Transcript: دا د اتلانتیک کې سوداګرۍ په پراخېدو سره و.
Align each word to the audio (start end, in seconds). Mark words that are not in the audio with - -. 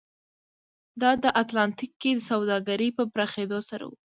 دا 1.01 1.11
د 1.23 1.25
اتلانتیک 1.41 1.91
کې 2.01 2.11
سوداګرۍ 2.29 2.89
په 2.97 3.03
پراخېدو 3.13 3.59
سره 3.69 3.83
و. 3.87 3.91